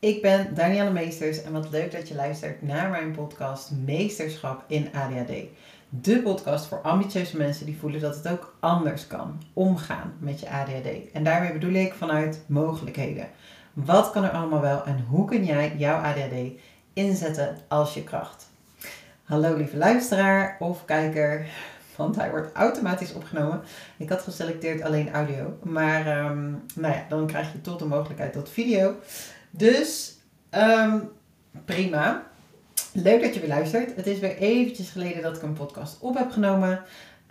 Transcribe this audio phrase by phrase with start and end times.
[0.00, 4.88] Ik ben Danielle Meesters en wat leuk dat je luistert naar mijn podcast Meesterschap in
[4.94, 5.32] ADHD.
[5.88, 10.50] De podcast voor ambitieuze mensen die voelen dat het ook anders kan omgaan met je
[10.50, 11.12] ADHD.
[11.12, 13.28] En daarmee bedoel ik vanuit mogelijkheden.
[13.72, 16.60] Wat kan er allemaal wel en hoe kun jij jouw ADHD
[16.92, 18.50] inzetten als je kracht?
[19.24, 21.46] Hallo lieve luisteraar of kijker,
[21.96, 23.62] want hij wordt automatisch opgenomen.
[23.96, 28.32] Ik had geselecteerd alleen audio, maar um, nou ja, dan krijg je tot de mogelijkheid
[28.32, 28.94] tot video.
[29.58, 30.16] Dus
[30.50, 31.10] um,
[31.64, 32.22] prima.
[32.92, 33.96] Leuk dat je weer luistert.
[33.96, 36.80] Het is weer eventjes geleden dat ik een podcast op heb genomen.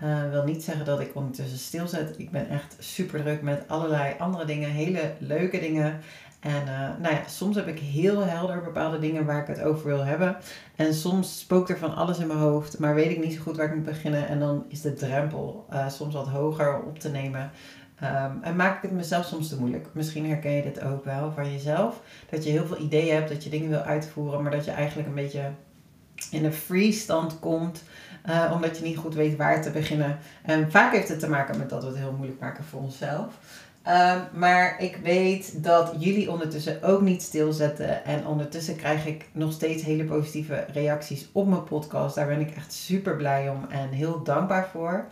[0.03, 2.13] Uh, wil niet zeggen dat ik ondertussen stilzet.
[2.17, 5.99] Ik ben echt super druk met allerlei andere dingen, hele leuke dingen.
[6.39, 9.85] En uh, nou ja, soms heb ik heel helder bepaalde dingen waar ik het over
[9.87, 10.37] wil hebben.
[10.75, 13.57] En soms spookt er van alles in mijn hoofd, maar weet ik niet zo goed
[13.57, 14.27] waar ik moet beginnen.
[14.27, 17.51] En dan is de drempel uh, soms wat hoger op te nemen.
[18.03, 19.87] Um, en maak ik het mezelf soms te moeilijk.
[19.91, 22.01] Misschien herken je dit ook wel van jezelf.
[22.29, 25.07] Dat je heel veel ideeën hebt, dat je dingen wil uitvoeren, maar dat je eigenlijk
[25.07, 25.51] een beetje
[26.31, 27.83] in een freeze stand komt.
[28.29, 30.17] Uh, omdat je niet goed weet waar te beginnen.
[30.43, 33.33] En vaak heeft het te maken met dat we het heel moeilijk maken voor onszelf.
[33.87, 38.05] Um, maar ik weet dat jullie ondertussen ook niet stilzetten.
[38.05, 42.15] En ondertussen krijg ik nog steeds hele positieve reacties op mijn podcast.
[42.15, 45.05] Daar ben ik echt super blij om en heel dankbaar voor.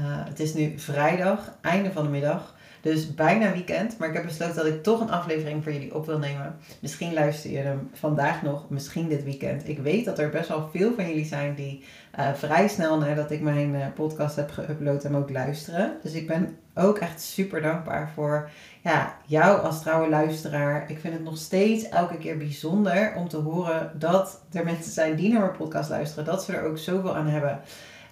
[0.00, 2.54] Uh, het is nu vrijdag, einde van de middag.
[2.80, 3.98] Dus bijna weekend.
[3.98, 6.56] Maar ik heb besloten dat ik toch een aflevering voor jullie op wil nemen.
[6.80, 9.68] Misschien luister je hem vandaag nog, misschien dit weekend.
[9.68, 11.84] Ik weet dat er best wel veel van jullie zijn die
[12.18, 15.92] uh, vrij snel nadat ik mijn uh, podcast heb geüpload hem ook luisteren.
[16.02, 18.50] Dus ik ben ook echt super dankbaar voor
[18.82, 20.90] ja, jou als trouwe luisteraar.
[20.90, 25.16] Ik vind het nog steeds elke keer bijzonder om te horen dat er mensen zijn
[25.16, 26.24] die naar mijn podcast luisteren.
[26.24, 27.60] Dat ze er ook zoveel aan hebben.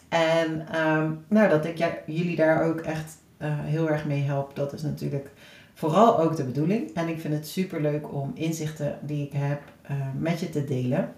[0.09, 4.57] En um, nou, dat ik ja, jullie daar ook echt uh, heel erg mee help,
[4.57, 5.31] dat is natuurlijk
[5.75, 6.95] vooral ook de bedoeling.
[6.95, 10.65] En ik vind het super leuk om inzichten die ik heb uh, met je te
[10.65, 11.13] delen.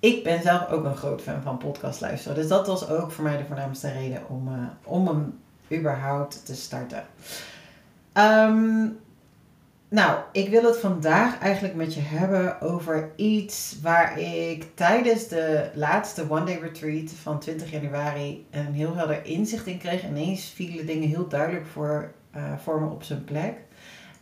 [0.00, 2.36] Ik ben zelf ook een groot fan van podcast luisteren.
[2.36, 4.54] Dus dat was ook voor mij de voornaamste reden om, uh,
[4.84, 5.38] om hem
[5.72, 7.04] überhaupt te starten.
[8.12, 8.98] Um,
[9.90, 15.70] nou, ik wil het vandaag eigenlijk met je hebben over iets waar ik tijdens de
[15.74, 20.04] laatste One Day Retreat van 20 januari een heel helder inzicht in kreeg.
[20.04, 23.54] Ineens vielen dingen heel duidelijk voor, uh, voor me op zijn plek.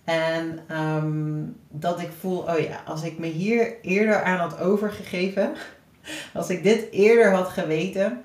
[0.05, 5.53] En um, dat ik voel, oh ja, als ik me hier eerder aan had overgegeven,
[6.35, 8.21] als ik dit eerder had geweten,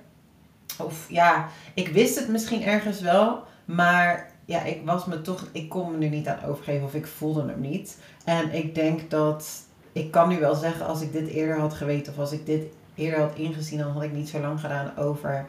[0.80, 5.70] of ja, ik wist het misschien ergens wel, maar ja, ik was me toch, ik
[5.70, 7.98] kon me nu niet aan overgeven of ik voelde hem niet.
[8.26, 9.50] En ik denk dat,
[9.92, 12.64] ik kan nu wel zeggen, als ik dit eerder had geweten of als ik dit
[12.96, 15.46] eerder had ingezien, dan had ik niet zo lang gedaan over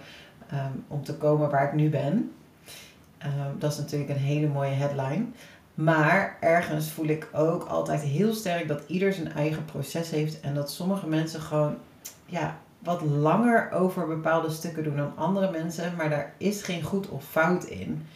[0.53, 2.33] um, om te komen waar ik nu ben.
[3.25, 5.25] Um, dat is natuurlijk een hele mooie headline.
[5.75, 10.55] Maar ergens voel ik ook altijd heel sterk dat ieder zijn eigen proces heeft en
[10.55, 11.77] dat sommige mensen gewoon,
[12.27, 17.09] ja, wat langer over bepaalde stukken doen dan andere mensen, maar daar is geen goed
[17.09, 18.07] of fout in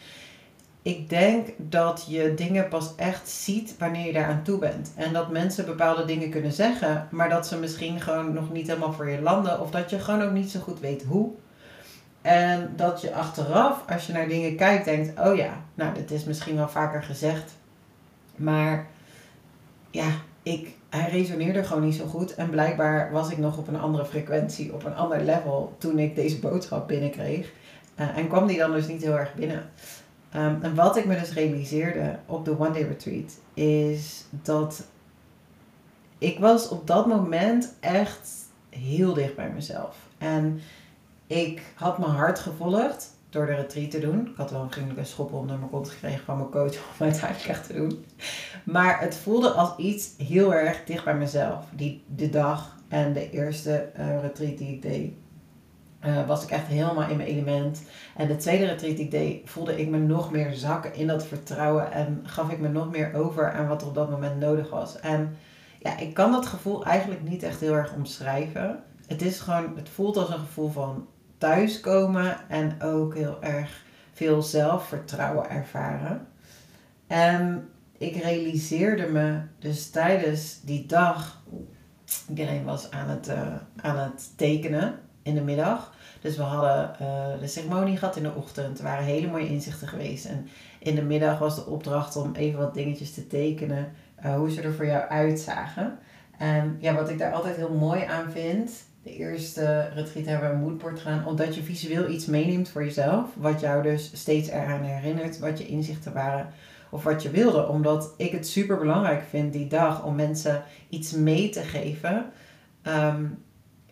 [0.81, 4.91] ik denk dat je dingen pas echt ziet wanneer je daar aan toe bent.
[4.95, 8.93] En dat mensen bepaalde dingen kunnen zeggen, maar dat ze misschien gewoon nog niet helemaal
[8.93, 9.61] voor je landen.
[9.61, 11.31] Of dat je gewoon ook niet zo goed weet hoe.
[12.21, 16.23] En dat je achteraf, als je naar dingen kijkt, denkt: oh ja, nou, dit is
[16.23, 17.51] misschien wel vaker gezegd.
[18.35, 18.87] Maar
[19.91, 20.07] ja,
[20.43, 22.35] ik, hij resoneerde gewoon niet zo goed.
[22.35, 26.15] En blijkbaar was ik nog op een andere frequentie, op een ander level toen ik
[26.15, 27.51] deze boodschap binnenkreeg.
[27.99, 29.69] Uh, en kwam die dan dus niet heel erg binnen.
[30.35, 34.83] Um, en wat ik me dus realiseerde op de One Day Retreat is dat
[36.17, 38.29] ik was op dat moment echt
[38.69, 39.97] heel dicht bij mezelf.
[40.17, 40.59] En
[41.27, 44.27] ik had mijn hart gevolgd door de retreat te doen.
[44.27, 47.49] Ik had wel een vriendelijke schop onder mijn kont gekregen van mijn coach om uiteindelijk
[47.49, 48.05] echt te doen.
[48.63, 51.65] Maar het voelde als iets heel erg dicht bij mezelf.
[51.75, 55.13] Die, de dag en de eerste uh, retreat die ik deed.
[56.05, 57.83] Uh, was ik echt helemaal in mijn element.
[58.15, 61.25] En de tweede retreat die ik deed, voelde ik me nog meer zakken in dat
[61.25, 61.91] vertrouwen.
[61.91, 64.99] En gaf ik me nog meer over aan wat er op dat moment nodig was.
[64.99, 65.37] En
[65.79, 68.83] ja, ik kan dat gevoel eigenlijk niet echt heel erg omschrijven.
[69.07, 71.07] Het is gewoon, het voelt als een gevoel van
[71.37, 76.27] thuiskomen en ook heel erg veel zelfvertrouwen ervaren.
[77.07, 81.41] En ik realiseerde me dus tijdens die dag,
[82.29, 84.99] iedereen was aan het, uh, aan het tekenen
[85.29, 85.93] in de middag.
[86.21, 88.77] Dus we hadden uh, de ceremonie gehad in de ochtend.
[88.77, 90.25] Er waren hele mooie inzichten geweest.
[90.25, 90.47] En
[90.79, 93.91] in de middag was de opdracht om even wat dingetjes te tekenen.
[94.25, 95.97] Uh, hoe ze er voor jou uitzagen.
[96.37, 98.71] En ja, wat ik daar altijd heel mooi aan vind.
[99.03, 101.25] De eerste retreat hebben we een moodboard gedaan.
[101.25, 103.25] Omdat je visueel iets meeneemt voor jezelf.
[103.35, 105.39] Wat jou dus steeds eraan herinnert.
[105.39, 106.49] Wat je inzichten waren
[106.89, 107.67] of wat je wilde.
[107.67, 112.25] Omdat ik het super belangrijk vind die dag om mensen iets mee te geven.
[112.81, 113.25] Ehm,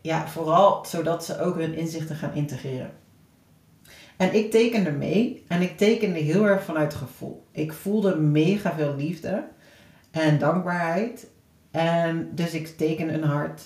[0.07, 2.92] ja, vooral zodat ze ook hun inzichten gaan integreren.
[4.18, 7.48] En ik tekende mee en ik tekende heel erg vanuit gevoel.
[7.51, 9.48] Ik voelde mega veel liefde
[10.12, 11.27] en dankbaarheid.
[11.71, 13.62] En dus ik tekende een hart.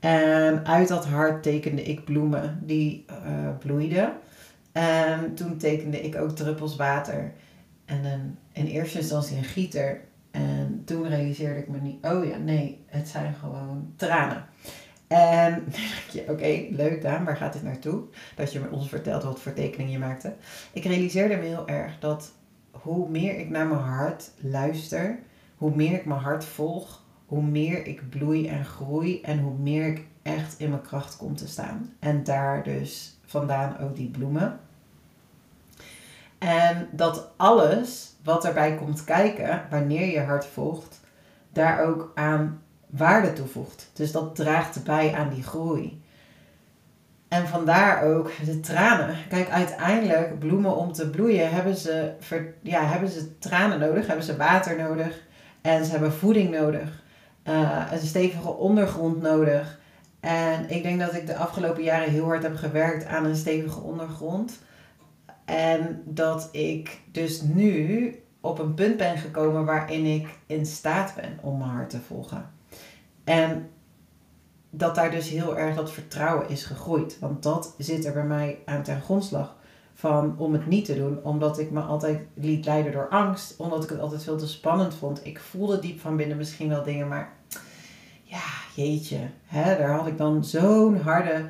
[0.00, 4.12] En uit dat hart tekende ik bloemen die uh, bloeiden.
[4.72, 7.32] En toen tekende ik ook druppels water.
[7.84, 10.00] En een, in eerste instantie een gieter.
[10.30, 14.44] En toen realiseerde ik me niet, oh ja, nee, het zijn gewoon tranen.
[15.08, 15.64] En
[16.12, 18.02] je, oké, leuk Daan, waar gaat dit naartoe?
[18.36, 20.34] Dat je ons vertelt wat voor tekening je maakte.
[20.72, 22.32] Ik realiseerde me heel erg dat
[22.70, 25.18] hoe meer ik naar mijn hart luister,
[25.56, 29.86] hoe meer ik mijn hart volg, hoe meer ik bloei en groei en hoe meer
[29.86, 31.94] ik echt in mijn kracht kom te staan.
[31.98, 34.60] En daar dus vandaan ook die bloemen.
[36.38, 41.00] En dat alles wat erbij komt kijken, wanneer je hart volgt,
[41.52, 42.62] daar ook aan
[42.96, 43.90] waarde toevoegt.
[43.92, 46.02] Dus dat draagt bij aan die groei.
[47.28, 49.16] En vandaar ook de tranen.
[49.28, 52.12] Kijk, uiteindelijk, bloemen om te bloeien, hebben ze,
[52.62, 55.22] ja, hebben ze tranen nodig, hebben ze water nodig
[55.60, 57.02] en ze hebben voeding nodig.
[57.44, 59.78] Uh, een stevige ondergrond nodig.
[60.20, 63.80] En ik denk dat ik de afgelopen jaren heel hard heb gewerkt aan een stevige
[63.80, 64.58] ondergrond.
[65.44, 71.38] En dat ik dus nu op een punt ben gekomen waarin ik in staat ben
[71.40, 72.53] om mijn hart te volgen.
[73.24, 73.70] En
[74.70, 77.18] dat daar dus heel erg dat vertrouwen is gegroeid.
[77.18, 79.56] Want dat zit er bij mij aan ten grondslag
[79.94, 81.22] van om het niet te doen.
[81.22, 83.56] Omdat ik me altijd liet leiden door angst.
[83.56, 85.26] Omdat ik het altijd veel te spannend vond.
[85.26, 87.32] Ik voelde diep van binnen misschien wel dingen, maar
[88.22, 88.44] ja,
[88.74, 89.18] jeetje.
[89.44, 91.48] Hè, daar had ik dan zo'n harde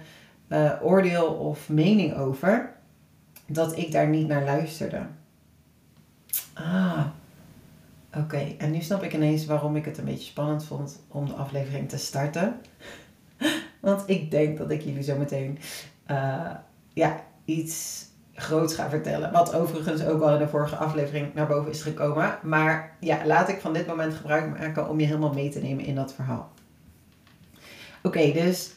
[0.49, 2.73] uh, oordeel of mening over.
[3.47, 5.06] Dat ik daar niet naar luisterde.
[6.55, 7.06] Ah,
[8.16, 11.32] Oké, en nu snap ik ineens waarom ik het een beetje spannend vond om de
[11.32, 12.61] aflevering te starten.
[13.81, 15.58] Want ik denk dat ik jullie zo meteen
[16.11, 16.50] uh,
[16.93, 19.32] ja, iets groots ga vertellen.
[19.32, 22.38] Wat overigens ook al in de vorige aflevering naar boven is gekomen.
[22.43, 25.84] Maar ja, laat ik van dit moment gebruik maken om je helemaal mee te nemen
[25.84, 26.52] in dat verhaal.
[28.02, 28.75] Oké, dus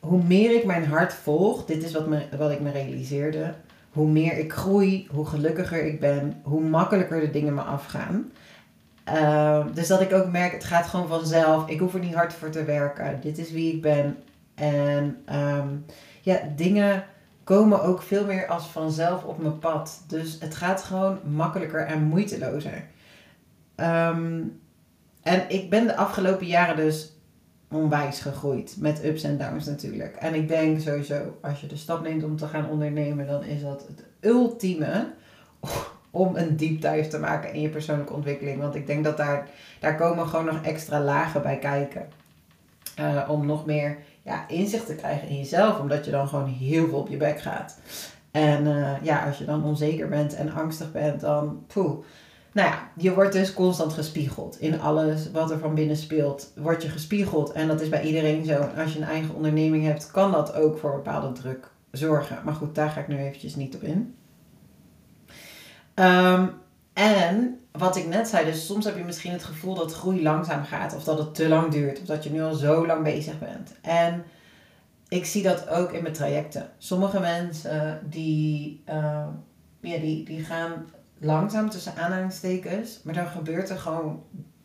[0.00, 3.54] hoe meer ik mijn hart volg, dit is wat, me, wat ik me realiseerde.
[3.90, 8.32] Hoe meer ik groei, hoe gelukkiger ik ben, hoe makkelijker de dingen me afgaan.
[9.06, 11.68] Ehm, dus dat ik ook merk, het gaat gewoon vanzelf.
[11.68, 13.20] Ik hoef er niet hard voor te werken.
[13.20, 14.16] Dit is wie ik ben.
[14.54, 15.68] En ehm,
[16.22, 17.04] ja, dingen
[17.44, 20.04] komen ook veel meer als vanzelf op mijn pad.
[20.08, 22.84] Dus het gaat gewoon makkelijker en moeitelozer.
[23.74, 24.42] Ehm,
[25.22, 27.12] en ik ben de afgelopen jaren dus
[27.70, 28.76] onwijs gegroeid.
[28.78, 30.16] Met ups en downs natuurlijk.
[30.16, 33.62] En ik denk sowieso, als je de stap neemt om te gaan ondernemen, dan is
[33.62, 35.06] dat het ultieme
[36.16, 38.60] om een deep dive te maken in je persoonlijke ontwikkeling.
[38.60, 39.48] Want ik denk dat daar,
[39.80, 42.06] daar komen gewoon nog extra lagen bij kijken.
[43.00, 45.78] Uh, om nog meer ja, inzicht te krijgen in jezelf.
[45.80, 47.78] Omdat je dan gewoon heel veel op je bek gaat.
[48.30, 52.04] En uh, ja, als je dan onzeker bent en angstig bent, dan poeh.
[52.52, 54.60] Nou ja, je wordt dus constant gespiegeld.
[54.60, 57.52] In alles wat er van binnen speelt, word je gespiegeld.
[57.52, 58.68] En dat is bij iedereen zo.
[58.76, 62.38] als je een eigen onderneming hebt, kan dat ook voor bepaalde druk zorgen.
[62.44, 64.14] Maar goed, daar ga ik nu eventjes niet op in.
[65.98, 66.50] Um,
[66.92, 70.64] en wat ik net zei, dus soms heb je misschien het gevoel dat groei langzaam
[70.64, 73.38] gaat, of dat het te lang duurt, of dat je nu al zo lang bezig
[73.38, 73.74] bent.
[73.80, 74.24] En
[75.08, 76.70] ik zie dat ook in mijn trajecten.
[76.78, 79.26] Sommige mensen die, uh,
[79.80, 80.86] ja, die, die gaan
[81.18, 84.22] langzaam tussen aanhalingstekens, maar dan gebeurt er gewoon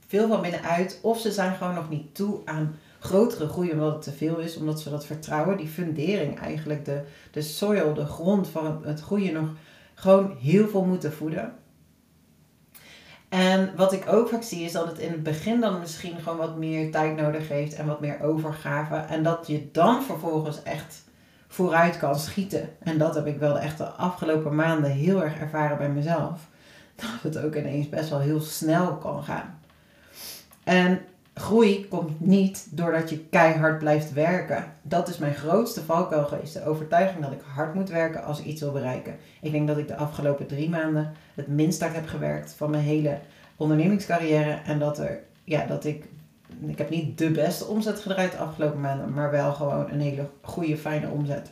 [0.08, 4.02] veel van binnenuit, of ze zijn gewoon nog niet toe aan grotere groei omdat het
[4.02, 7.02] te veel is, omdat ze dat vertrouwen, die fundering eigenlijk, de,
[7.32, 9.50] de soil, de grond van het groeien nog
[10.02, 11.54] gewoon heel veel moeten voeden.
[13.30, 16.38] En wat ik ook vaak zie is dat het in het begin dan misschien gewoon
[16.38, 18.96] wat meer tijd nodig heeft en wat meer overgave.
[18.96, 21.04] En dat je dan vervolgens echt
[21.48, 22.70] vooruit kan schieten.
[22.80, 26.40] En dat heb ik wel echt de afgelopen maanden heel erg ervaren bij mezelf.
[27.02, 29.60] Dat het ook ineens best wel heel snel kan gaan.
[30.64, 31.02] En
[31.34, 34.74] groei komt niet doordat je keihard blijft werken.
[34.82, 36.54] Dat is mijn grootste valkuil geweest.
[36.54, 39.16] De overtuiging dat ik hard moet werken als ik iets wil bereiken.
[39.42, 42.84] Ik denk dat ik de afgelopen drie maanden het minst hard heb gewerkt van mijn
[42.84, 43.20] hele
[43.56, 44.60] ondernemingscarrière.
[44.66, 46.06] En dat, er, ja, dat ik,
[46.66, 50.30] ik heb niet de beste omzet gedraaid de afgelopen maanden, maar wel gewoon een hele
[50.42, 51.52] goede, fijne omzet.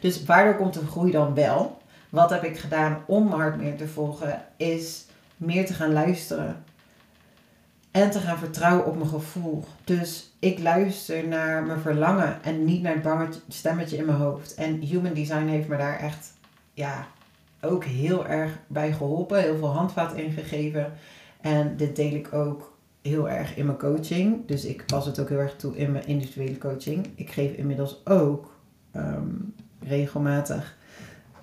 [0.00, 1.80] Dus waardoor komt de groei dan wel?
[2.10, 4.42] Wat heb ik gedaan om hard meer te volgen?
[4.56, 5.06] Is
[5.36, 6.64] meer te gaan luisteren
[7.92, 9.64] en te gaan vertrouwen op mijn gevoel.
[9.84, 14.54] Dus ik luister naar mijn verlangen en niet naar het bangetje, stemmetje in mijn hoofd.
[14.54, 16.32] En Human Design heeft me daar echt
[16.74, 17.06] ja,
[17.60, 19.40] ook heel erg bij geholpen.
[19.40, 20.92] Heel veel handvaat ingegeven.
[21.40, 24.46] En dit deel ik ook heel erg in mijn coaching.
[24.46, 27.06] Dus ik pas het ook heel erg toe in mijn individuele coaching.
[27.14, 28.54] Ik geef inmiddels ook
[28.92, 29.28] ehm,
[29.80, 30.76] regelmatig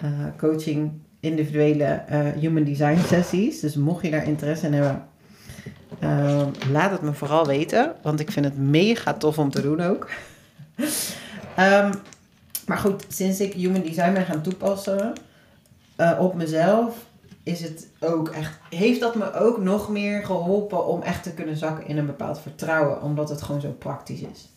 [0.03, 3.59] uh, coaching individuele uh, human design sessies.
[3.59, 5.07] Dus mocht je daar interesse in hebben,
[6.03, 7.96] uh, laat het me vooral weten.
[8.01, 10.10] Want ik vind het mega tof om te doen ook.
[11.60, 11.91] um,
[12.65, 15.13] maar goed, sinds ik human design ben gaan toepassen
[15.98, 16.96] uh, op mezelf,
[17.43, 21.58] is het ook echt, heeft dat me ook nog meer geholpen om echt te kunnen
[21.58, 24.50] zakken in een bepaald vertrouwen, omdat het gewoon zo praktisch is.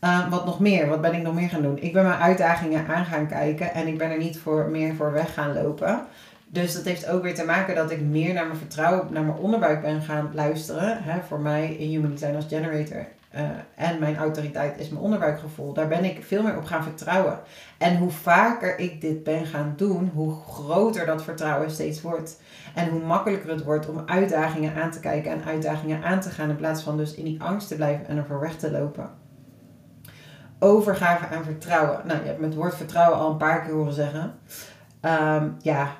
[0.00, 0.88] Uh, wat nog meer?
[0.88, 1.82] Wat ben ik nog meer gaan doen?
[1.82, 5.12] Ik ben mijn uitdagingen aan gaan kijken en ik ben er niet voor, meer voor
[5.12, 6.06] weg gaan lopen.
[6.52, 9.38] Dus dat heeft ook weer te maken dat ik meer naar mijn vertrouwen, naar mijn
[9.38, 11.02] onderbuik ben gaan luisteren.
[11.02, 13.06] Hè, voor mij in Human Design als generator.
[13.34, 13.40] Uh,
[13.74, 15.72] en mijn autoriteit is mijn onderbuikgevoel.
[15.72, 17.40] Daar ben ik veel meer op gaan vertrouwen.
[17.78, 22.40] En hoe vaker ik dit ben gaan doen, hoe groter dat vertrouwen steeds wordt.
[22.74, 26.50] En hoe makkelijker het wordt om uitdagingen aan te kijken en uitdagingen aan te gaan.
[26.50, 29.10] In plaats van dus in die angst te blijven en ervoor weg te lopen.
[30.58, 32.00] Overgave aan vertrouwen.
[32.04, 34.34] Nou, je hebt het woord vertrouwen al een paar keer horen zeggen.
[35.02, 35.96] Um, ja,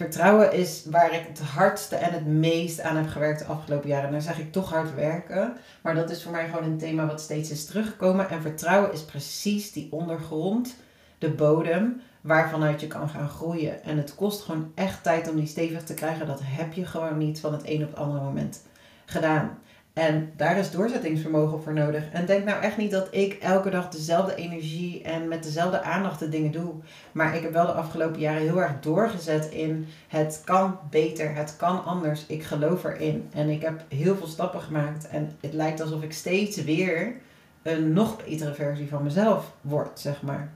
[0.00, 4.06] vertrouwen is waar ik het hardste en het meest aan heb gewerkt de afgelopen jaren.
[4.06, 5.56] En dan zeg ik toch hard werken.
[5.82, 8.28] Maar dat is voor mij gewoon een thema wat steeds is teruggekomen.
[8.28, 10.76] En vertrouwen is precies die ondergrond,
[11.18, 13.82] de bodem, waarvanuit je kan gaan groeien.
[13.82, 16.26] En het kost gewoon echt tijd om die stevig te krijgen.
[16.26, 18.62] Dat heb je gewoon niet van het een op het andere moment
[19.04, 19.58] gedaan.
[20.00, 22.04] En daar is doorzettingsvermogen voor nodig.
[22.12, 26.18] En denk nou echt niet dat ik elke dag dezelfde energie en met dezelfde aandacht
[26.18, 26.72] de dingen doe.
[27.12, 31.56] Maar ik heb wel de afgelopen jaren heel erg doorgezet in het kan beter, het
[31.56, 32.26] kan anders.
[32.26, 33.28] Ik geloof erin.
[33.34, 35.08] En ik heb heel veel stappen gemaakt.
[35.08, 37.14] En het lijkt alsof ik steeds weer
[37.62, 40.50] een nog betere versie van mezelf word, zeg maar.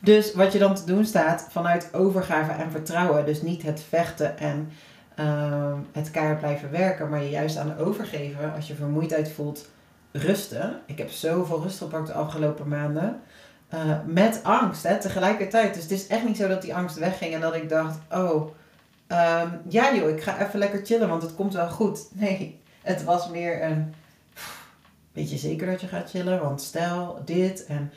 [0.00, 3.26] Dus wat je dan te doen staat vanuit overgave en vertrouwen.
[3.26, 4.68] Dus niet het vechten en
[5.20, 9.68] uh, het keihard blijven werken, maar je juist aan overgeven, als je vermoeidheid voelt,
[10.12, 10.80] rusten.
[10.86, 13.20] Ik heb zoveel rust gepakt de afgelopen maanden.
[13.74, 15.74] Uh, met angst, hè, tegelijkertijd.
[15.74, 18.48] Dus het is echt niet zo dat die angst wegging en dat ik dacht, oh,
[19.08, 22.08] um, ja joh, ik ga even lekker chillen, want het komt wel goed.
[22.20, 23.94] Nee, het was meer een,
[25.12, 27.92] weet je zeker dat je gaat chillen, want stel dit en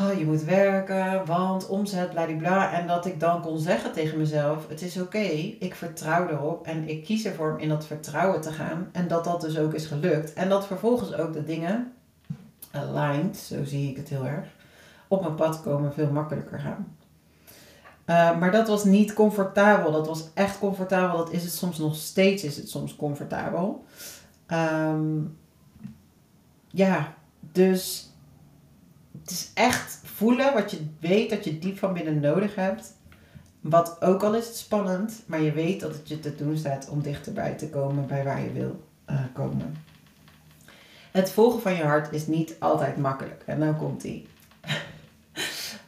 [0.00, 2.72] oh, je moet werken, want omzet, bladibla.
[2.72, 5.18] En dat ik dan kon zeggen tegen mezelf, het is oké,
[5.58, 8.88] ik vertrouw erop en ik kies ervoor om in dat vertrouwen te gaan.
[8.92, 10.32] En dat dat dus ook is gelukt.
[10.32, 11.92] En dat vervolgens ook de dingen
[12.70, 14.46] aligned, zo zie ik het heel erg,
[15.08, 16.96] op mijn pad komen veel makkelijker gaan.
[18.06, 19.92] Uh, maar dat was niet comfortabel.
[19.92, 21.16] Dat was echt comfortabel.
[21.16, 22.44] Dat is het soms nog steeds.
[22.44, 23.84] Is het soms comfortabel.
[24.52, 25.38] Um,
[26.70, 27.14] ja,
[27.52, 28.12] dus
[29.28, 32.96] het is echt voelen wat je weet dat je diep van binnen nodig hebt.
[33.60, 36.88] Wat ook al is het spannend, maar je weet dat het je te doen staat
[36.88, 39.76] om dichterbij te komen bij waar je wil uh, komen.
[41.10, 43.42] Het volgen van je hart is niet altijd makkelijk.
[43.46, 44.26] En nou komt ie.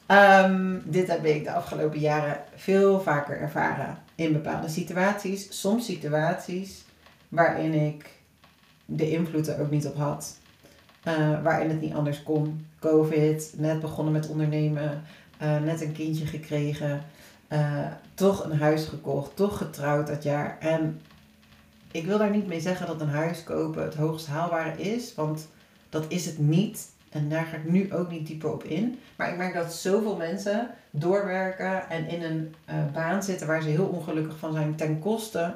[0.09, 5.61] um, dit heb ik de afgelopen jaren veel vaker ervaren in bepaalde situaties.
[5.61, 6.85] Soms situaties
[7.29, 8.11] waarin ik
[8.85, 10.40] de invloed er ook niet op had.
[11.05, 12.67] Uh, waarin het niet anders kon.
[12.79, 15.03] Covid, net begonnen met ondernemen,
[15.43, 17.05] uh, net een kindje gekregen,
[17.49, 20.57] uh, toch een huis gekocht, toch getrouwd dat jaar.
[20.59, 21.01] En
[21.91, 25.49] ik wil daar niet mee zeggen dat een huis kopen het hoogst haalbare is, want
[25.89, 26.89] dat is het niet.
[27.11, 28.99] En daar ga ik nu ook niet dieper op in.
[29.17, 32.55] Maar ik merk dat zoveel mensen doorwerken en in een
[32.93, 35.55] baan zitten waar ze heel ongelukkig van zijn ten koste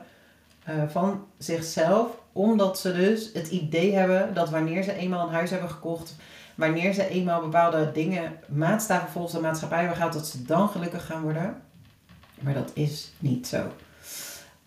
[0.89, 5.71] van zichzelf omdat ze dus het idee hebben dat wanneer ze eenmaal een huis hebben
[5.71, 6.17] gekocht,
[6.55, 11.07] wanneer ze eenmaal bepaalde dingen, maatstaven volgens de maatschappij hebben gehad, dat ze dan gelukkig
[11.07, 11.63] gaan worden.
[12.41, 13.73] Maar dat is niet zo.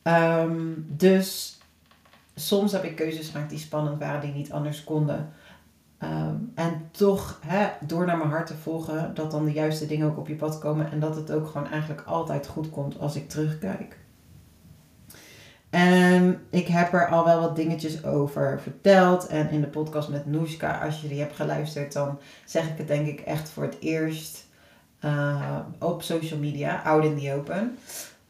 [0.03, 1.59] Um, dus
[2.35, 5.33] soms heb ik keuzes gemaakt die spannend waren, die niet anders konden.
[6.03, 7.39] Um, en toch,
[7.79, 10.59] door naar mijn hart te volgen, dat dan de juiste dingen ook op je pad
[10.59, 10.91] komen.
[10.91, 13.97] En dat het ook gewoon eigenlijk altijd goed komt als ik terugkijk.
[15.69, 19.27] En ik heb er al wel wat dingetjes over verteld.
[19.27, 22.87] En in de podcast met Noeska, als je die hebt geluisterd, dan zeg ik het
[22.87, 24.45] denk ik echt voor het eerst
[25.05, 27.77] uh, op social media, out in the open.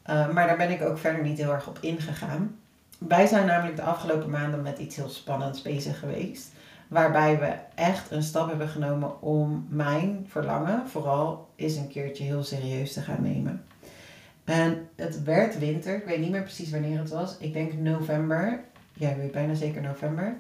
[0.09, 2.55] Uh, maar daar ben ik ook verder niet heel erg op ingegaan.
[2.97, 6.51] Wij zijn namelijk de afgelopen maanden met iets heel spannends bezig geweest.
[6.87, 12.43] Waarbij we echt een stap hebben genomen om mijn verlangen vooral eens een keertje heel
[12.43, 13.63] serieus te gaan nemen.
[14.47, 15.95] En het werd winter.
[15.95, 17.37] Ik weet niet meer precies wanneer het was.
[17.37, 18.63] Ik denk november.
[18.93, 20.35] Ja, ik weet bijna zeker november.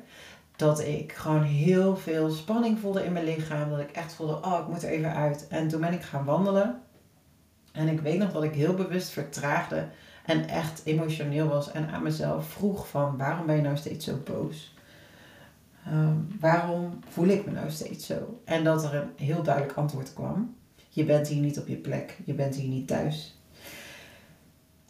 [0.55, 3.69] Dat ik gewoon heel veel spanning voelde in mijn lichaam.
[3.69, 5.47] Dat ik echt voelde, oh, ik moet er even uit.
[5.47, 6.81] En toen ben ik gaan wandelen.
[7.71, 9.87] En ik weet nog dat ik heel bewust vertraagde
[10.25, 14.21] en echt emotioneel was en aan mezelf vroeg van waarom ben je nou steeds zo
[14.23, 14.75] boos?
[15.85, 18.39] Ehm, waarom voel ik me nou steeds zo?
[18.45, 20.55] En dat er een heel duidelijk antwoord kwam.
[20.89, 22.17] Je bent hier niet op je plek.
[22.25, 23.36] Je bent hier niet thuis.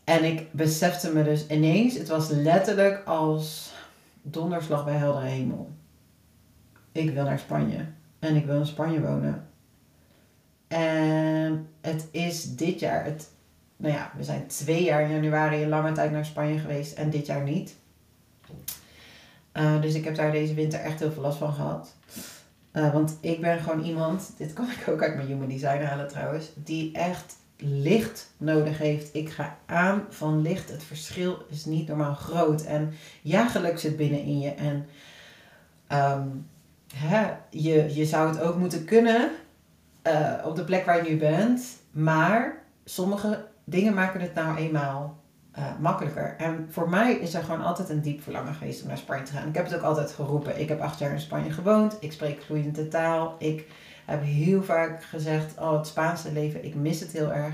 [0.07, 3.73] En ik besefte me dus ineens, het was letterlijk als
[4.21, 5.69] donderslag bij heldere hemel.
[6.91, 7.85] Ik wil naar Spanje.
[8.19, 9.47] En ik wil in Spanje wonen.
[10.67, 13.29] En het is dit jaar, het,
[13.77, 17.09] nou ja, we zijn twee jaar in januari een lange tijd naar Spanje geweest en
[17.09, 17.75] dit jaar niet.
[19.53, 21.95] Uh, dus ik heb daar deze winter echt heel veel last van gehad.
[22.73, 26.07] Uh, want ik ben gewoon iemand, dit kan ik ook uit mijn human design halen
[26.07, 29.15] trouwens, die echt licht nodig heeft.
[29.15, 30.69] Ik ga aan van licht.
[30.69, 32.61] Het verschil is niet normaal groot.
[32.61, 34.51] En ja, geluk zit binnenin je.
[34.51, 34.85] En
[36.19, 36.47] um,
[36.95, 39.31] hè, je, je zou het ook moeten kunnen
[40.03, 41.77] uh, op de plek waar je nu bent.
[41.91, 45.17] Maar sommige dingen maken het nou eenmaal
[45.57, 46.35] uh, makkelijker.
[46.37, 49.31] En voor mij is er gewoon altijd een diep verlangen geweest om naar Spanje te
[49.31, 49.47] gaan.
[49.47, 50.59] Ik heb het ook altijd geroepen.
[50.59, 51.97] Ik heb acht jaar in Spanje gewoond.
[51.99, 53.35] Ik spreek vloeiend taal.
[53.39, 53.67] Ik
[54.11, 57.53] heb heel vaak gezegd, oh het Spaanse leven, ik mis het heel erg.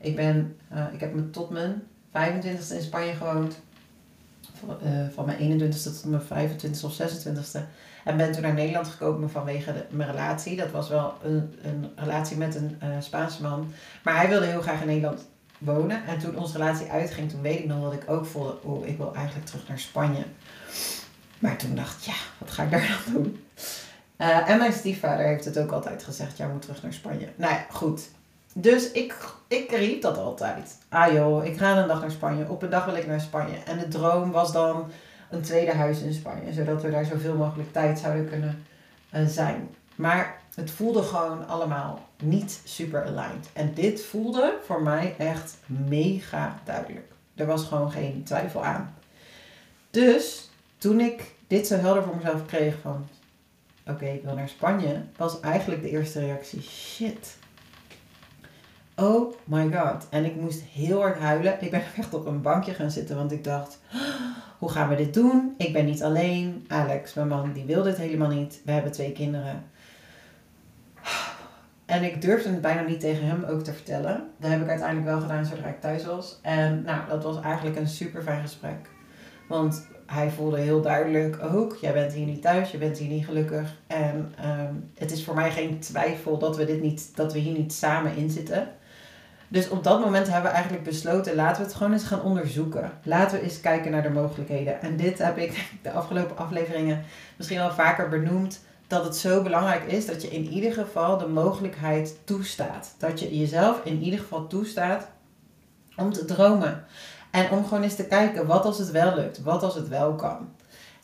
[0.00, 3.58] Ik, ben, uh, ik heb me tot mijn 25ste in Spanje gewoond.
[4.58, 7.60] Van, uh, van mijn 21ste tot mijn 25ste of 26ste.
[8.04, 10.56] En ben toen naar Nederland gekomen vanwege de, mijn relatie.
[10.56, 13.72] Dat was wel een, een relatie met een uh, Spaanse man.
[14.02, 15.28] Maar hij wilde heel graag in Nederland
[15.58, 16.06] wonen.
[16.06, 18.96] En toen onze relatie uitging, toen weet ik nog dat ik ook voelde, oh, ik
[18.96, 20.24] wil eigenlijk terug naar Spanje.
[21.38, 23.44] Maar toen dacht ik, ja, wat ga ik daar dan doen?
[24.20, 27.28] Uh, en mijn stiefvader heeft het ook altijd gezegd, jij moet terug naar Spanje.
[27.36, 28.08] Nou ja, goed.
[28.54, 29.14] Dus ik,
[29.48, 30.76] ik riep dat altijd.
[30.88, 32.48] Ah joh, ik ga een dag naar Spanje.
[32.48, 33.56] Op een dag wil ik naar Spanje.
[33.66, 34.90] En de droom was dan
[35.30, 36.52] een tweede huis in Spanje.
[36.52, 38.64] Zodat we daar zoveel mogelijk tijd zouden kunnen
[39.14, 39.68] uh, zijn.
[39.94, 43.50] Maar het voelde gewoon allemaal niet super aligned.
[43.52, 47.12] En dit voelde voor mij echt mega duidelijk.
[47.34, 48.94] Er was gewoon geen twijfel aan.
[49.90, 53.08] Dus toen ik dit zo helder voor mezelf kreeg van...
[53.90, 55.02] Oké, ik wil naar Spanje.
[55.16, 56.62] Was eigenlijk de eerste reactie.
[56.62, 57.38] Shit.
[58.96, 60.06] Oh my god.
[60.10, 61.56] En ik moest heel hard huilen.
[61.60, 63.16] Ik ben echt op een bankje gaan zitten.
[63.16, 63.78] Want ik dacht...
[64.58, 65.54] Hoe gaan we dit doen?
[65.56, 66.64] Ik ben niet alleen.
[66.68, 68.60] Alex, mijn man, die wil dit helemaal niet.
[68.64, 69.64] We hebben twee kinderen.
[71.86, 74.30] En ik durfde het bijna niet tegen hem ook te vertellen.
[74.36, 76.38] Dat heb ik uiteindelijk wel gedaan zodra ik thuis was.
[76.42, 78.88] En nou, dat was eigenlijk een super fijn gesprek.
[79.48, 83.24] Want hij voelde heel duidelijk ook, jij bent hier niet thuis, je bent hier niet
[83.24, 83.76] gelukkig.
[83.86, 87.58] En um, het is voor mij geen twijfel dat we, dit niet, dat we hier
[87.58, 88.68] niet samen in zitten.
[89.48, 92.92] Dus op dat moment hebben we eigenlijk besloten, laten we het gewoon eens gaan onderzoeken.
[93.02, 94.82] Laten we eens kijken naar de mogelijkheden.
[94.82, 97.04] En dit heb ik de afgelopen afleveringen
[97.36, 101.28] misschien wel vaker benoemd dat het zo belangrijk is dat je in ieder geval de
[101.28, 102.94] mogelijkheid toestaat.
[102.98, 105.08] Dat je jezelf in ieder geval toestaat
[105.96, 106.84] om te dromen.
[107.30, 109.42] En om gewoon eens te kijken, wat als het wel lukt?
[109.42, 110.48] Wat als het wel kan?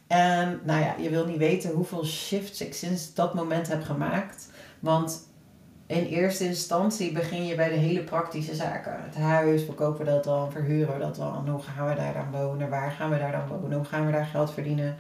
[0.07, 4.51] En nou ja, je wil niet weten hoeveel shifts ik sinds dat moment heb gemaakt.
[4.81, 5.29] Want
[5.87, 8.97] in eerste instantie begin je bij de hele praktische zaken.
[8.99, 10.53] Het huis, verkopen we dat dan?
[10.53, 11.49] Verhuren we dat dan?
[11.49, 12.69] Hoe gaan we daar dan wonen?
[12.69, 13.77] Waar gaan we daar dan wonen?
[13.77, 14.97] Hoe gaan we daar geld verdienen?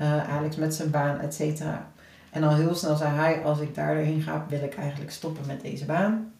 [0.00, 1.90] Uh, Alex met zijn baan, et cetera.
[2.30, 5.60] En al heel snel zei hij, als ik daarheen ga, wil ik eigenlijk stoppen met
[5.60, 6.32] deze baan.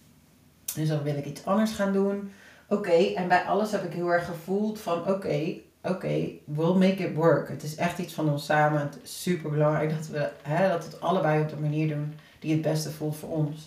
[0.75, 2.31] Dus dan wil ik iets anders gaan doen.
[2.68, 7.14] Oké, en bij alles heb ik heel erg gevoeld van oké, oké, we'll make it
[7.14, 7.48] work.
[7.48, 8.81] Het is echt iets van ons samen.
[8.81, 12.52] Het is super belangrijk dat we hè, dat het allebei op de manier doen die
[12.52, 13.66] het beste voelt voor ons.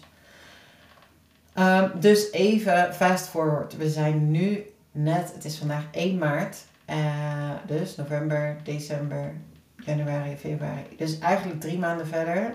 [1.55, 3.77] Um, dus even fast forward.
[3.77, 6.57] We zijn nu net, het is vandaag 1 maart.
[6.89, 9.33] Uh, dus november, december,
[9.75, 10.95] januari, februari.
[10.97, 12.53] Dus eigenlijk drie maanden verder.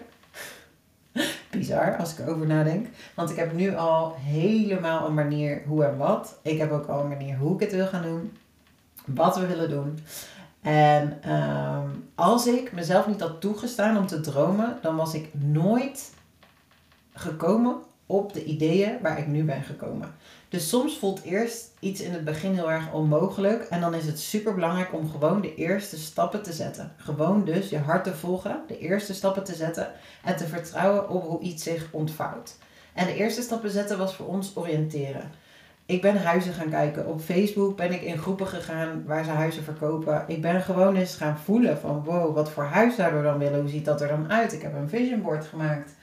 [1.58, 2.86] Bizar als ik erover nadenk.
[3.14, 6.38] Want ik heb nu al helemaal een manier hoe en wat.
[6.42, 8.36] Ik heb ook al een manier hoe ik het wil gaan doen.
[9.04, 9.98] Wat we willen doen.
[10.62, 16.12] En um, als ik mezelf niet had toegestaan om te dromen, dan was ik nooit
[17.14, 20.14] gekomen op de ideeën waar ik nu ben gekomen.
[20.54, 23.62] Dus soms voelt eerst iets in het begin heel erg onmogelijk.
[23.62, 26.92] En dan is het super belangrijk om gewoon de eerste stappen te zetten.
[26.96, 29.92] Gewoon dus je hart te volgen, de eerste stappen te zetten.
[30.24, 32.56] En te vertrouwen op hoe iets zich ontvouwt.
[32.92, 35.30] En de eerste stappen zetten was voor ons oriënteren.
[35.86, 37.06] Ik ben huizen gaan kijken.
[37.06, 40.24] Op Facebook ben ik in groepen gegaan waar ze huizen verkopen.
[40.26, 43.60] Ik ben gewoon eens gaan voelen van wow, wat voor huis zouden we dan willen?
[43.60, 44.52] Hoe ziet dat er dan uit?
[44.52, 45.94] Ik heb een vision board gemaakt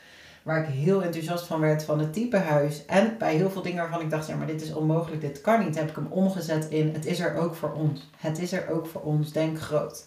[0.44, 2.86] waar ik heel enthousiast van werd van het type huis.
[2.86, 5.64] En bij heel veel dingen waarvan ik dacht, ja, maar dit is onmogelijk, dit kan
[5.64, 8.10] niet, heb ik hem omgezet in het is er ook voor ons.
[8.18, 10.06] Het is er ook voor ons, denk groot.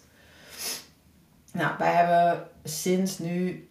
[1.52, 3.68] Nou, wij hebben sinds nu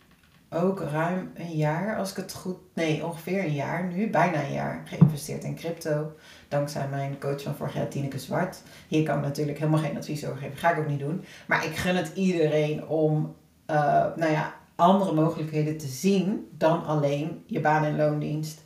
[0.49, 2.57] ook ruim een jaar, als ik het goed...
[2.73, 6.11] Nee, ongeveer een jaar nu, bijna een jaar, geïnvesteerd in crypto.
[6.47, 8.61] Dankzij mijn coach van vorig jaar, Tineke Zwart.
[8.87, 10.57] Hier kan ik natuurlijk helemaal geen advies over geven.
[10.57, 11.25] Ga ik ook niet doen.
[11.47, 13.35] Maar ik gun het iedereen om,
[13.69, 13.75] uh,
[14.15, 18.61] nou ja, andere mogelijkheden te zien dan alleen je baan- en loondienst.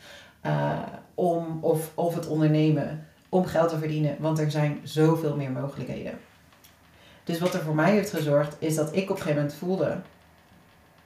[0.45, 0.79] Uh,
[1.13, 4.15] om, of, of het ondernemen om geld te verdienen.
[4.19, 6.13] Want er zijn zoveel meer mogelijkheden.
[7.23, 9.97] Dus wat er voor mij heeft gezorgd, is dat ik op een gegeven moment voelde,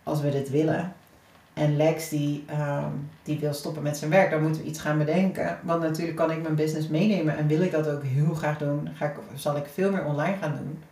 [0.04, 0.94] als we dit willen,
[1.54, 4.98] en Lex die, um, die wil stoppen met zijn werk, dan moeten we iets gaan
[4.98, 5.60] bedenken.
[5.64, 8.90] Want natuurlijk kan ik mijn business meenemen en wil ik dat ook heel graag doen.
[8.94, 10.84] Ga ik, zal ik veel meer online gaan doen.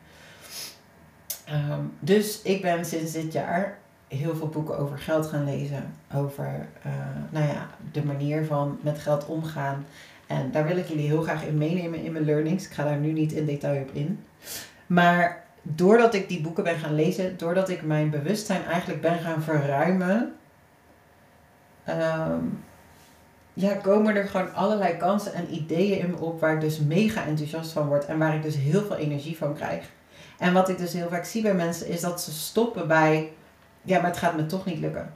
[1.72, 3.78] Um, dus ik ben sinds dit jaar
[4.10, 5.94] heel veel boeken over geld gaan lezen.
[6.16, 6.94] Over uh,
[7.30, 9.86] nou ja, de manier van met geld omgaan.
[10.28, 12.66] En daar wil ik jullie heel graag in meenemen in mijn learnings.
[12.66, 14.24] Ik ga daar nu niet in detail op in.
[14.88, 19.42] Maar doordat ik die boeken ben gaan lezen, doordat ik mijn bewustzijn eigenlijk ben gaan
[19.42, 20.34] verruimen,
[21.90, 22.64] um,
[23.54, 27.26] ja, komen er gewoon allerlei kansen en ideeën in me op waar ik dus mega
[27.26, 29.90] enthousiast van word en waar ik dus heel veel energie van krijg.
[30.38, 33.32] En wat ik dus heel vaak zie bij mensen is dat ze stoppen bij,
[33.82, 35.14] ja, maar het gaat me toch niet lukken.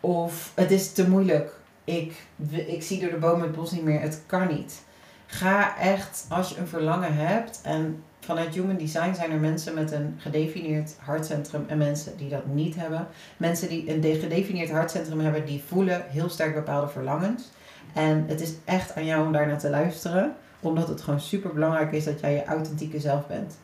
[0.00, 1.52] Of het is te moeilijk.
[1.84, 4.00] Ik, ik zie door de bomen het bos niet meer.
[4.00, 4.82] Het kan niet.
[5.26, 9.92] Ga echt, als je een verlangen hebt, en vanuit Human Design zijn er mensen met
[9.92, 13.06] een gedefinieerd hartcentrum en mensen die dat niet hebben.
[13.36, 17.50] Mensen die een gedefinieerd hartcentrum hebben, die voelen heel sterk bepaalde verlangens.
[17.92, 21.52] En het is echt aan jou om daar naar te luisteren, omdat het gewoon super
[21.52, 23.56] belangrijk is dat jij je authentieke zelf bent.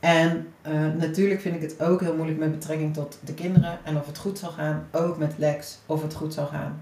[0.00, 3.96] En uh, natuurlijk vind ik het ook heel moeilijk met betrekking tot de kinderen en
[3.96, 4.86] of het goed zal gaan.
[4.92, 6.80] Ook met Lex, of het goed zal gaan.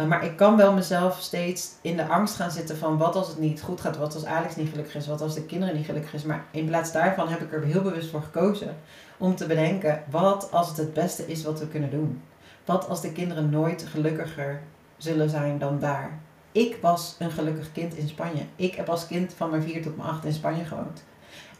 [0.00, 3.28] Uh, maar ik kan wel mezelf steeds in de angst gaan zitten van wat als
[3.28, 5.86] het niet goed gaat, wat als Alex niet gelukkig is, wat als de kinderen niet
[5.86, 6.22] gelukkig is.
[6.22, 8.76] Maar in plaats daarvan heb ik er heel bewust voor gekozen
[9.18, 12.22] om te bedenken wat als het het beste is wat we kunnen doen.
[12.64, 14.60] Wat als de kinderen nooit gelukkiger
[14.96, 16.18] zullen zijn dan daar.
[16.52, 18.42] Ik was een gelukkig kind in Spanje.
[18.56, 21.02] Ik heb als kind van mijn vier tot mijn acht in Spanje gewoond.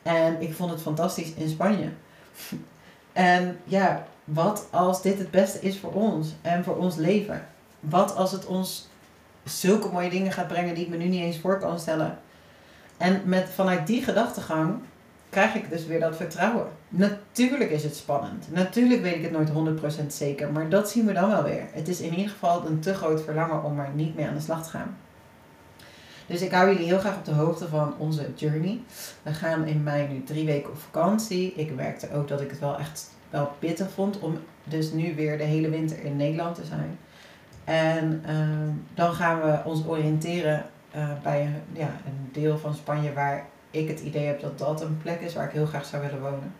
[0.02, 1.88] En ik vond het fantastisch in Spanje.
[3.12, 7.46] En ja, wat als dit het beste is voor ons en voor ons leven?
[7.80, 8.88] Wat als het ons
[9.44, 12.18] zulke mooie dingen gaat brengen die ik me nu niet eens voor kan stellen?
[12.96, 14.80] En met, vanuit die gedachtegang
[15.28, 16.66] krijg ik dus weer dat vertrouwen.
[16.88, 18.46] Natuurlijk is het spannend.
[18.50, 20.52] Natuurlijk weet ik het nooit 100% zeker.
[20.52, 21.64] Maar dat zien we dan wel weer.
[21.72, 24.40] Het is in ieder geval een te groot verlangen om er niet mee aan de
[24.40, 24.96] slag te gaan.
[26.26, 28.80] Dus ik hou jullie heel graag op de hoogte van onze journey.
[29.22, 31.52] We gaan in mei nu drie weken op vakantie.
[31.54, 35.38] Ik werkte ook dat ik het wel echt wel pittig vond om dus nu weer
[35.38, 36.98] de hele winter in Nederland te zijn.
[37.64, 40.64] En uh, dan gaan we ons oriënteren
[40.96, 44.98] uh, bij ja, een deel van Spanje waar ik het idee heb dat dat een
[45.02, 46.54] plek is waar ik heel graag zou willen wonen.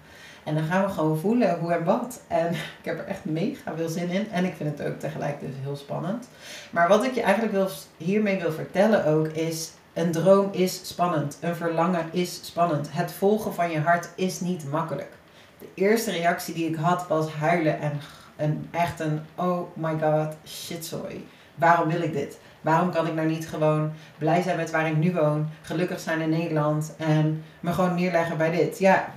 [0.45, 2.21] En dan gaan we gewoon voelen hoe en wat.
[2.27, 4.31] En ik heb er echt mega veel zin in.
[4.31, 6.29] En ik vind het ook tegelijk dus heel spannend.
[6.71, 9.71] Maar wat ik je eigenlijk wil, hiermee wil vertellen ook is...
[9.93, 11.39] Een droom is spannend.
[11.41, 12.89] Een verlangen is spannend.
[12.91, 15.13] Het volgen van je hart is niet makkelijk.
[15.59, 18.01] De eerste reactie die ik had was huilen en,
[18.37, 21.27] en echt een oh my god, shitzooi.
[21.55, 22.39] Waarom wil ik dit?
[22.61, 26.21] Waarom kan ik nou niet gewoon blij zijn met waar ik nu woon, gelukkig zijn
[26.21, 28.79] in Nederland en me gewoon neerleggen bij dit?
[28.79, 29.13] Ja,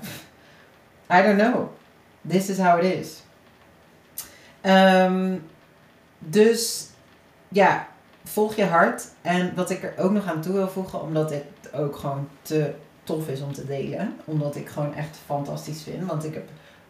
[1.11, 1.69] I don't know.
[2.27, 3.23] This is how it is.
[4.61, 5.43] Um,
[6.19, 6.89] dus
[7.47, 7.87] ja,
[8.23, 9.07] volg je hart.
[9.21, 12.73] En wat ik er ook nog aan toe wil voegen, omdat dit ook gewoon te
[13.03, 14.15] tof is om te delen.
[14.25, 16.05] Omdat ik gewoon echt fantastisch vind.
[16.05, 16.49] Want ik heb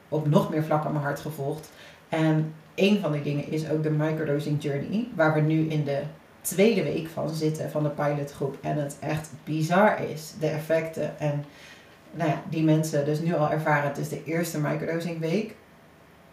[0.10, 1.70] op nog meer vlakken mijn hart gevolgd.
[2.10, 5.08] En een van die dingen is ook de microdosing journey.
[5.16, 6.02] Waar we nu in de
[6.42, 8.58] tweede week van zitten van de pilotgroep.
[8.62, 10.34] En het echt bizar is.
[10.40, 11.46] De effecten en
[12.16, 13.90] nou ja, die mensen dus nu al ervaren.
[13.90, 15.56] Het is de eerste microdosing week.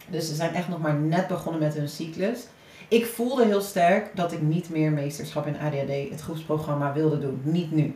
[0.07, 2.47] Dus ze zijn echt nog maar net begonnen met hun cyclus.
[2.87, 7.41] Ik voelde heel sterk dat ik niet meer meesterschap in ADHD, het groepsprogramma, wilde doen.
[7.43, 7.95] Niet nu.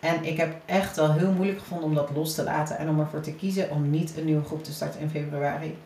[0.00, 3.00] En ik heb echt wel heel moeilijk gevonden om dat los te laten en om
[3.00, 5.76] ervoor te kiezen om niet een nieuwe groep te starten in februari.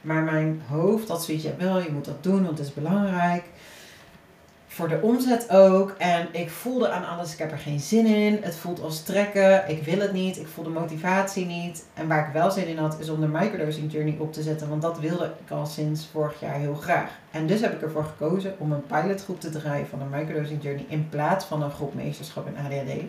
[0.00, 3.44] Maar mijn hoofd had zoiets, wel, je moet dat doen, want het is belangrijk
[4.68, 5.94] voor de omzet ook.
[5.98, 8.38] En ik voelde aan alles, ik heb er geen zin in.
[8.42, 11.84] Het voelt als trekken, ik wil het niet, ik voel de motivatie niet.
[11.94, 14.68] En waar ik wel zin in had, is om de microdosing journey op te zetten.
[14.68, 17.10] Want dat wilde ik al sinds vorig jaar heel graag.
[17.30, 20.84] En dus heb ik ervoor gekozen om een pilotgroep te draaien van de microdosing journey
[20.88, 23.00] in plaats van een groep meesterschap in ADHD.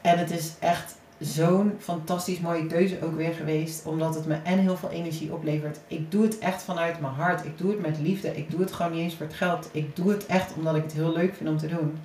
[0.00, 3.86] En het is echt zo'n fantastisch mooie keuze ook weer geweest.
[3.86, 5.78] Omdat het me en heel veel energie oplevert.
[5.86, 7.44] Ik doe het echt vanuit mijn hart.
[7.44, 8.36] Ik doe het met liefde.
[8.36, 9.68] Ik doe het gewoon niet eens voor het geld.
[9.72, 11.98] Ik doe het echt omdat ik het heel leuk vind om te doen.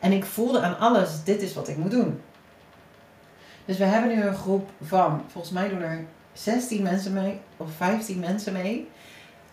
[0.00, 2.20] En ik voelde aan alles, dit is wat ik moet doen.
[3.64, 7.68] Dus we hebben nu een groep van, volgens mij doen er 16 mensen mee, of
[7.76, 8.88] 15 mensen mee.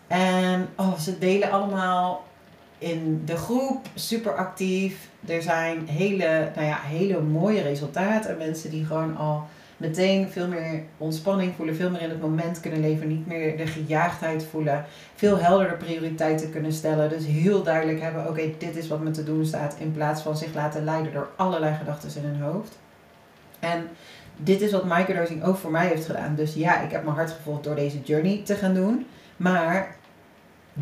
[0.06, 2.24] En oh, ze delen allemaal
[2.78, 5.08] in de groep super actief.
[5.26, 8.38] Er zijn hele, nou ja, hele mooie resultaten.
[8.38, 12.80] Mensen die gewoon al meteen veel meer ontspanning voelen, veel meer in het moment kunnen
[12.80, 17.08] leven, niet meer de gejaagdheid voelen, veel helderder prioriteiten kunnen stellen.
[17.08, 20.36] Dus heel duidelijk hebben: oké, dit is wat me te doen staat, in plaats van
[20.36, 22.78] zich laten leiden door allerlei gedachten in hun hoofd.
[23.58, 23.88] En
[24.36, 26.34] dit is wat microdosing ook voor mij heeft gedaan.
[26.34, 29.06] Dus ja, ik heb mijn hart gevolgd door deze journey te gaan doen.
[29.36, 29.96] Maar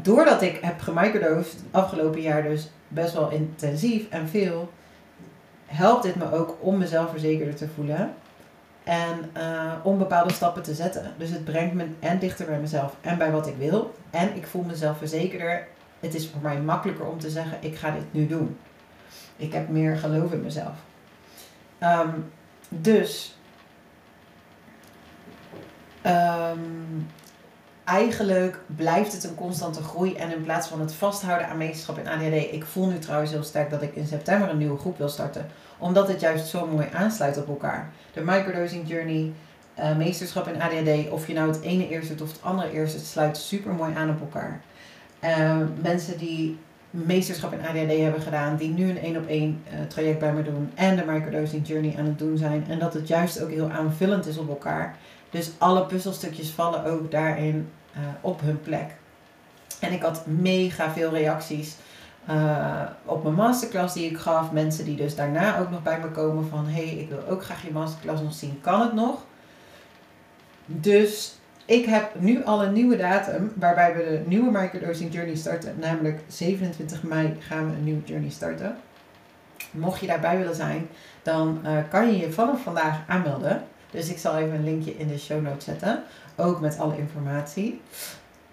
[0.03, 4.73] doordat ik heb gemicrodosed afgelopen jaar dus best wel intensief en veel,
[5.67, 8.15] helpt dit me ook om mezelf verzekerder te voelen.
[8.85, 11.15] En uh, om bepaalde stappen te zetten.
[11.19, 13.95] Dus het brengt me en dichter bij mezelf en bij wat ik wil.
[14.11, 15.67] En ik voel mezelf verzekerder.
[16.01, 18.59] Het is voor mij makkelijker om te zeggen, ik ga dit nu doen.
[19.37, 20.75] Ik heb meer geloof in mezelf.
[21.81, 22.33] Um,
[22.69, 23.37] dus
[26.07, 27.07] um,
[27.87, 30.15] eigenlijk blijft het een constante groei.
[30.15, 32.53] En in plaats van het vasthouden aan meesterschap in ADHD.
[32.53, 35.47] Ik voel nu trouwens heel sterk dat ik in september een nieuwe groep wil starten.
[35.79, 37.91] Omdat het juist zo mooi aansluit op elkaar.
[38.13, 39.33] De microdosing journey,
[39.79, 41.11] uh, meesterschap in ADHD.
[41.11, 42.95] Of je nou het ene eerst doet of het andere eerst.
[42.95, 44.61] Het sluit super mooi aan op elkaar.
[45.25, 46.59] Uh, mensen die
[46.91, 48.57] meesterschap in ADHD hebben gedaan.
[48.57, 50.71] Die nu een één op één uh, traject bij me doen.
[50.75, 52.65] En de microdosing journey aan het doen zijn.
[52.69, 54.97] En dat het juist ook heel aanvullend is op elkaar.
[55.37, 58.91] Dus alle puzzelstukjes vallen ook daarin uh, op hun plek.
[59.81, 61.77] En ik had mega veel reacties
[62.31, 64.53] uh, op mijn masterclass die ik gaf.
[64.53, 66.67] Mensen die dus daarna ook nog bij me komen van...
[66.67, 68.61] hé, hey, ik wil ook graag je masterclass nog zien.
[68.61, 69.25] Kan het nog?
[70.67, 75.75] Dus ik heb nu al een nieuwe datum waarbij we de nieuwe microdosing journey starten.
[75.79, 78.77] Namelijk 27 mei gaan we een nieuwe journey starten.
[79.71, 80.89] Mocht je daarbij willen zijn,
[81.23, 83.63] dan uh, kan je je vanaf vandaag aanmelden.
[83.97, 86.03] Dus ik zal even een linkje in de show notes zetten.
[86.37, 87.81] Ook met alle informatie.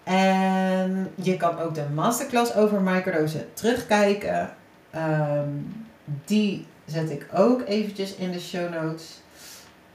[0.04, 4.54] En je kan ook de masterclass over microdosen terugkijken.
[4.96, 5.86] Um,
[6.24, 9.20] die zet ik ook eventjes in de show notes.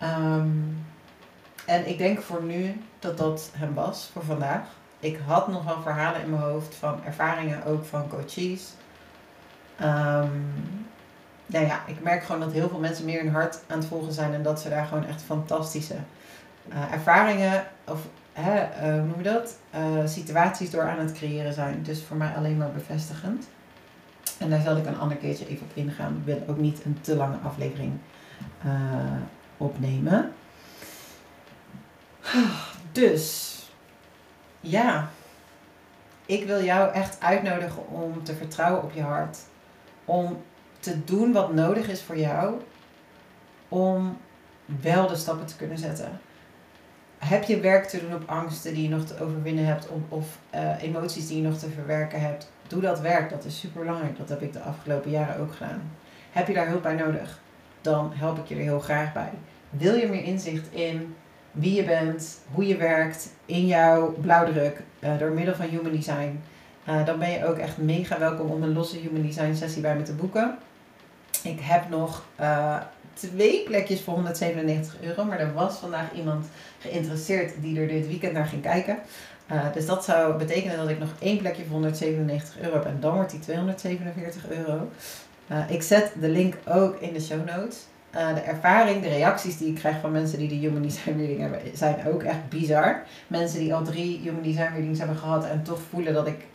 [0.03, 0.85] Um,
[1.65, 4.61] en ik denk voor nu dat dat hem was voor vandaag.
[4.99, 8.73] Ik had nog wel verhalen in mijn hoofd van ervaringen ook van coaches.
[9.81, 10.87] Um,
[11.49, 14.13] nou ja, ik merk gewoon dat heel veel mensen meer hun hart aan het volgen
[14.13, 15.95] zijn en dat ze daar gewoon echt fantastische
[16.67, 17.99] uh, ervaringen of
[18.33, 19.57] hè, uh, hoe noem je dat?
[19.75, 21.83] Uh, situaties door aan het creëren zijn.
[21.83, 23.47] Dus voor mij alleen maar bevestigend.
[24.37, 26.15] En daar zal ik een ander keertje even op ingaan.
[26.17, 27.93] Ik wil ook niet een te lange aflevering
[29.57, 30.31] opnemen.
[32.91, 33.55] Dus,
[34.59, 35.09] ja.
[36.25, 39.37] Ik wil jou echt uitnodigen om te vertrouwen op je hart.
[40.05, 40.41] Om
[40.79, 42.53] te doen wat nodig is voor jou.
[43.67, 44.17] Om
[44.81, 46.19] wel de stappen te kunnen zetten.
[47.17, 49.87] Heb je werk te doen op angsten die je nog te overwinnen hebt.
[49.89, 52.51] Of, of uh, emoties die je nog te verwerken hebt.
[52.67, 53.29] Doe dat werk.
[53.29, 54.17] Dat is super belangrijk.
[54.17, 55.81] Dat heb ik de afgelopen jaren ook gedaan.
[56.31, 57.39] Heb je daar hulp bij nodig?
[57.81, 59.31] Dan help ik je er heel graag bij.
[59.69, 61.15] Wil je meer inzicht in
[61.51, 66.41] wie je bent, hoe je werkt in jouw blauwdruk uh, door middel van Human Design,
[66.89, 69.95] uh, dan ben je ook echt mega welkom om een losse Human Design sessie bij
[69.95, 70.57] me te boeken.
[71.43, 72.77] Ik heb nog uh,
[73.13, 76.45] twee plekjes voor 197 euro, maar er was vandaag iemand
[76.79, 78.97] geïnteresseerd die er dit weekend naar ging kijken.
[79.73, 83.15] dus dat zou betekenen dat ik nog één plekje voor 197 euro heb en dan
[83.15, 84.89] wordt die 247 euro.
[85.69, 87.77] ik zet de link ook in de show notes.
[88.11, 91.59] De ervaring, de reacties die ik krijg van mensen die de Human Design Reading hebben,
[91.73, 93.03] zijn ook echt bizar.
[93.27, 96.45] Mensen die al drie Human Design Readings hebben gehad en toch voelen dat ik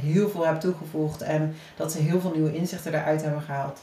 [0.00, 3.80] heel veel heb toegevoegd en dat ze heel veel nieuwe inzichten eruit hebben gehaald.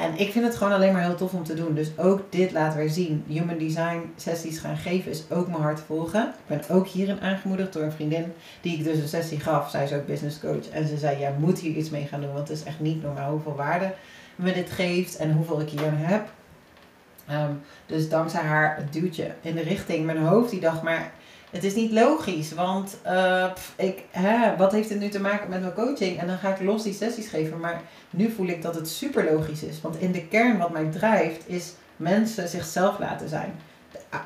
[0.00, 1.74] En ik vind het gewoon alleen maar heel tof om te doen.
[1.74, 3.24] Dus ook dit laten weer zien.
[3.26, 6.28] Human Design sessies gaan geven is ook mijn hart volgen.
[6.28, 9.70] Ik ben ook hierin aangemoedigd door een vriendin die ik dus een sessie gaf.
[9.70, 10.68] Zij is ook business coach.
[10.68, 12.32] En ze zei, jij moet hier iets mee gaan doen.
[12.32, 13.94] Want het is echt niet normaal hoeveel waarde
[14.36, 16.28] me dit geeft en hoeveel ik hier aan heb.
[17.30, 21.12] Um, dus dankzij haar duwtje in de richting, mijn hoofd die dacht, maar
[21.50, 22.98] het is niet logisch, want
[23.54, 26.18] pff, ik, hè, wat heeft het nu te maken met mijn coaching?
[26.18, 29.32] En dan ga ik los die sessies geven, maar nu voel ik dat het super
[29.32, 29.80] logisch is.
[29.80, 33.52] Want in de kern wat mij drijft is mensen zichzelf laten zijn.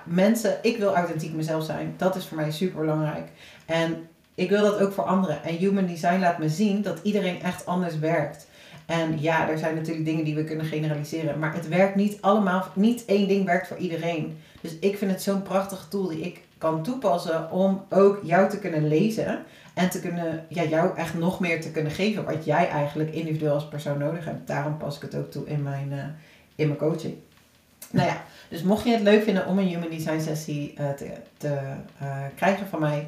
[0.04, 1.94] Mensen, ik wil authentiek mezelf zijn.
[1.96, 3.28] Dat is voor mij super belangrijk.
[3.66, 5.42] En ik wil dat ook voor anderen.
[5.42, 8.46] En Human Design laat me zien dat iedereen echt anders werkt.
[8.86, 11.38] En ja, er zijn natuurlijk dingen die we kunnen generaliseren.
[11.38, 14.38] Maar het werkt niet allemaal, niet één ding werkt voor iedereen.
[14.60, 18.58] Dus ik vind het zo'n prachtige tool die ik kan toepassen om ook jou te
[18.58, 19.44] kunnen lezen.
[19.74, 23.54] En te kunnen, ja, jou echt nog meer te kunnen geven wat jij eigenlijk individueel
[23.54, 24.46] als persoon nodig hebt.
[24.46, 26.04] Daarom pas ik het ook toe in mijn, uh,
[26.54, 27.14] in mijn coaching.
[27.90, 31.10] Nou ja, Dus mocht je het leuk vinden om een Human Design sessie uh, te,
[31.36, 31.58] te
[32.02, 33.06] uh, krijgen van mij,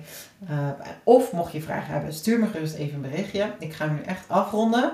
[1.03, 3.51] of mocht je vragen hebben, stuur me gerust even een berichtje.
[3.59, 4.93] Ik ga nu echt afronden.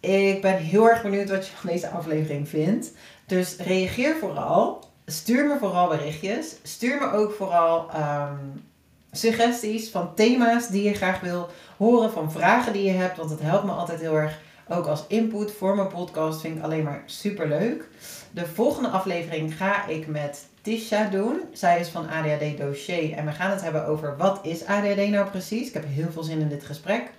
[0.00, 2.92] Ik ben heel erg benieuwd wat je van deze aflevering vindt.
[3.26, 4.87] Dus reageer vooral.
[5.10, 6.56] Stuur me vooral berichtjes.
[6.62, 8.64] Stuur me ook vooral um,
[9.12, 13.16] suggesties van thema's die je graag wil horen, van vragen die je hebt.
[13.16, 14.38] Want het helpt me altijd heel erg.
[14.68, 17.88] Ook als input voor mijn podcast vind ik alleen maar super leuk.
[18.30, 21.40] De volgende aflevering ga ik met Tisha doen.
[21.52, 25.30] Zij is van ADHD Dossier en we gaan het hebben over wat is ADHD nou
[25.30, 25.68] precies.
[25.68, 27.10] Ik heb heel veel zin in dit gesprek.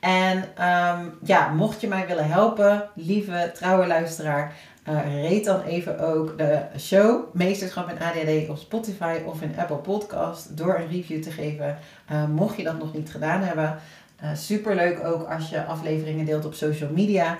[0.00, 4.54] En um, ja, mocht je mij willen helpen, lieve trouwe luisteraar,
[4.90, 9.76] uh, reed dan even ook de show Meesterschap in ADHD op Spotify of in Apple
[9.76, 11.78] Podcast door een review te geven.
[12.12, 13.78] Uh, mocht je dat nog niet gedaan hebben.
[14.22, 17.38] Uh, Super leuk ook als je afleveringen deelt op social media.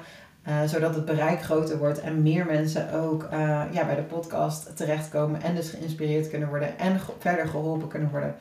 [0.67, 3.29] zodat het bereik groter wordt en meer mensen ook
[3.73, 8.35] ja, bij de podcast terechtkomen en dus geïnspireerd kunnen worden en verder geholpen kunnen worden.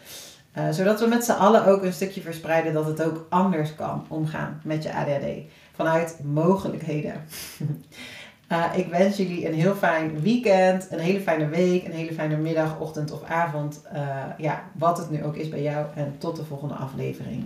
[0.70, 4.62] zodat we met z'n allen ook een stukje verspreiden dat het ook anders kan omgaan
[4.64, 5.28] met je ADHD.
[5.76, 7.14] Vanuit mogelijkheden.
[8.52, 12.38] Uh, ik wens jullie een heel fijn weekend, een hele fijne week, een hele fijne
[12.38, 13.82] middag, ochtend of avond.
[13.94, 15.86] Uh, ja, wat het nu ook is bij jou.
[15.96, 17.46] En tot de volgende aflevering.